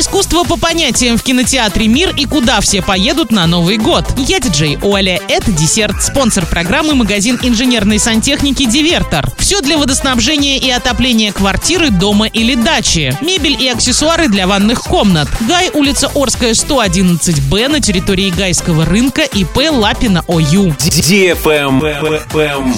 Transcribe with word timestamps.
Искусство 0.00 0.44
по 0.44 0.56
понятиям 0.56 1.18
в 1.18 1.22
кинотеатре 1.22 1.86
«Мир» 1.86 2.14
и 2.16 2.24
куда 2.24 2.62
все 2.62 2.80
поедут 2.80 3.30
на 3.30 3.46
Новый 3.46 3.76
год. 3.76 4.06
Я 4.16 4.40
диджей 4.40 4.78
Оля. 4.80 5.20
Это 5.28 5.52
десерт. 5.52 6.02
Спонсор 6.02 6.46
программы 6.46 6.94
магазин 6.94 7.38
инженерной 7.42 7.98
сантехники 7.98 8.64
«Дивертор». 8.64 9.30
Все 9.38 9.60
для 9.60 9.76
водоснабжения 9.76 10.56
и 10.56 10.70
отопления 10.70 11.32
квартиры, 11.32 11.90
дома 11.90 12.28
или 12.28 12.54
дачи. 12.54 13.14
Мебель 13.20 13.62
и 13.62 13.68
аксессуары 13.68 14.28
для 14.28 14.46
ванных 14.46 14.80
комнат. 14.80 15.28
Гай, 15.40 15.68
улица 15.74 16.10
Орская, 16.14 16.54
111Б 16.54 17.68
на 17.68 17.80
территории 17.80 18.30
Гайского 18.30 18.86
рынка 18.86 19.20
ИП 19.20 19.70
Лапина 19.70 20.24
ОЮ. 20.28 20.74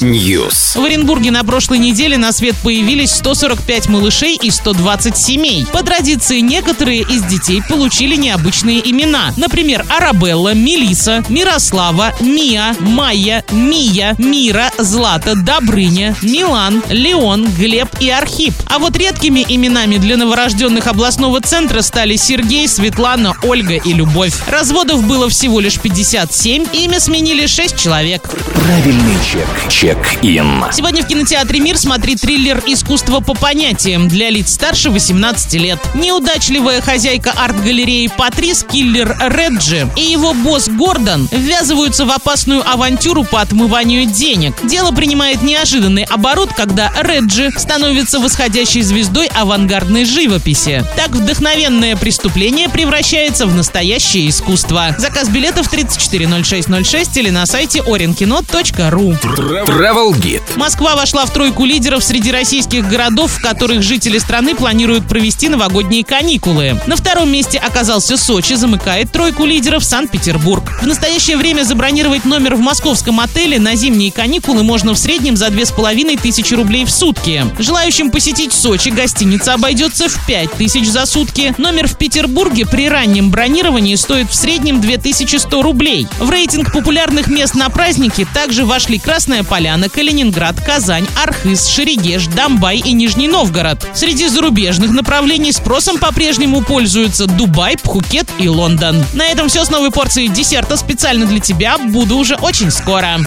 News. 0.00 0.80
В 0.80 0.84
Оренбурге 0.84 1.30
на 1.30 1.45
прошлой 1.45 1.79
неделе 1.79 2.18
на 2.18 2.32
свет 2.32 2.57
появились 2.64 3.14
145 3.14 3.89
малышей 3.89 4.34
и 4.34 4.50
120 4.50 5.16
семей. 5.16 5.64
По 5.73 5.84
традиции, 5.84 6.41
некоторые 6.41 7.11
из 7.12 7.22
детей 7.24 7.62
получили 7.68 8.16
необычные 8.16 8.80
имена. 8.90 9.34
Например, 9.36 9.84
Арабелла, 9.90 10.54
Мелиса, 10.54 11.22
Мирослава, 11.29 12.14
Мия, 12.21 12.75
Майя, 12.80 13.44
Мия, 13.50 14.14
Мира, 14.16 14.71
Злата, 14.79 15.35
Добрыня, 15.35 16.16
Милан, 16.22 16.82
Леон, 16.88 17.52
Глеб 17.52 17.88
и 18.00 18.08
Архип. 18.08 18.54
А 18.66 18.79
вот 18.79 18.96
редкими 18.96 19.44
именами 19.46 19.98
для 19.98 20.16
новорожденных 20.16 20.86
областного 20.86 21.43
центра 21.43 21.82
стали 21.82 22.16
Сергей, 22.16 22.66
Светлана, 22.66 23.35
Ольга 23.43 23.74
и 23.74 23.93
Любовь. 23.93 24.32
Разводов 24.49 25.07
было 25.07 25.29
всего 25.29 25.60
лишь 25.60 25.79
57, 25.79 26.66
имя 26.72 26.99
сменили 26.99 27.46
6 27.46 27.76
человек. 27.76 28.22
Правильный 28.54 29.16
чек. 29.30 29.49
Check-in. 29.68 30.64
Сегодня 30.72 31.02
в 31.02 31.07
кинотеатре 31.07 31.60
«Мир» 31.60 31.76
смотри 31.76 32.16
триллер 32.16 32.62
«Искусство 32.66 33.20
по 33.20 33.34
понятиям» 33.34 34.08
для 34.08 34.30
лиц 34.30 34.55
старше 34.55 34.91
18 34.91 35.55
лет. 35.55 35.78
Неудачливая 35.94 36.80
хозяйка 36.80 37.02
арт-галереи 37.08 38.11
Патрис, 38.16 38.64
киллер 38.70 39.16
Реджи 39.20 39.88
и 39.97 40.02
его 40.02 40.34
босс 40.34 40.69
Гордон 40.69 41.28
ввязываются 41.30 42.04
в 42.04 42.10
опасную 42.10 42.68
авантюру 42.68 43.24
по 43.24 43.40
отмыванию 43.40 44.06
денег. 44.06 44.54
Дело 44.62 44.92
принимает 44.92 45.42
неожиданный 45.42 46.04
оборот, 46.04 46.50
когда 46.56 46.92
Реджи 47.02 47.50
становится 47.56 48.20
восходящей 48.20 48.82
звездой 48.82 49.27
авангардной 49.27 50.04
живописи. 50.04 50.84
Так 50.96 51.10
вдохновенное 51.10 51.96
преступление 51.96 52.68
превращается 52.68 53.46
в 53.46 53.55
настоящее 53.55 54.28
искусство. 54.28 54.94
Заказ 54.98 55.28
билетов 55.28 55.68
340606 55.68 57.16
или 57.16 57.30
на 57.30 57.46
сайте 57.46 57.80
orinkino.ru. 57.80 59.20
Travel 59.20 60.12
Guide. 60.12 60.42
Москва 60.56 60.96
вошла 60.96 61.27
в 61.27 61.32
тройку 61.32 61.64
лидеров 61.64 62.05
среди 62.05 62.30
российских 62.30 62.88
городов, 62.88 63.32
в 63.32 63.42
которых 63.42 63.82
жители 63.82 64.18
страны 64.18 64.55
планируют 64.55 65.08
провести 65.08 65.48
новогодние 65.48 66.05
каникулы. 66.05 66.80
На 66.92 66.96
втором 66.96 67.32
месте 67.32 67.56
оказался 67.56 68.18
Сочи, 68.18 68.52
замыкает 68.52 69.10
тройку 69.10 69.46
лидеров 69.46 69.82
Санкт-Петербург. 69.82 70.62
В 70.82 70.86
настоящее 70.86 71.38
время 71.38 71.62
забронировать 71.62 72.26
номер 72.26 72.54
в 72.54 72.60
московском 72.60 73.18
отеле 73.20 73.58
на 73.58 73.76
зимние 73.76 74.12
каникулы 74.12 74.62
можно 74.62 74.92
в 74.92 74.98
среднем 74.98 75.34
за 75.38 75.48
2500 75.48 76.52
рублей 76.52 76.84
в 76.84 76.90
сутки. 76.90 77.46
Желающим 77.58 78.10
посетить 78.10 78.52
Сочи 78.52 78.90
гостиница 78.90 79.54
обойдется 79.54 80.10
в 80.10 80.26
5000 80.26 80.86
за 80.86 81.06
сутки. 81.06 81.54
Номер 81.56 81.88
в 81.88 81.96
Петербурге 81.96 82.66
при 82.66 82.90
раннем 82.90 83.30
бронировании 83.30 83.94
стоит 83.94 84.28
в 84.28 84.34
среднем 84.34 84.82
2100 84.82 85.62
рублей. 85.62 86.06
В 86.18 86.28
рейтинг 86.28 86.74
популярных 86.74 87.28
мест 87.28 87.54
на 87.54 87.70
праздники 87.70 88.28
также 88.34 88.66
вошли 88.66 88.98
Красная 88.98 89.44
Поляна, 89.44 89.88
Калининград, 89.88 90.56
Казань, 90.62 91.06
Архыз, 91.24 91.68
Шерегеш, 91.68 92.27
Домбай 92.27 92.82
и 92.84 92.92
Нижний 92.92 93.28
Новгород. 93.28 93.88
Среди 93.94 94.28
зарубежных 94.28 94.90
направлений 94.90 95.52
спросом 95.52 95.96
по-прежнему 95.96 96.60
пользуются 96.83 97.28
Дубай, 97.28 97.77
Пхукет 97.77 98.28
и 98.41 98.48
Лондон. 98.48 99.05
На 99.12 99.27
этом 99.27 99.48
все 99.48 99.64
с 99.64 99.70
новой 99.70 99.92
порцией 99.92 100.27
десерта 100.27 100.77
специально 100.77 101.27
для 101.27 101.39
тебя. 101.39 101.78
Буду 101.78 102.16
уже 102.16 102.34
очень 102.34 102.72
скоро. 102.72 103.20